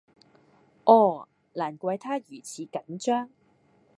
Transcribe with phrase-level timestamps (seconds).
[0.85, 1.27] 啊！
[1.53, 3.29] 難怪她如此緊張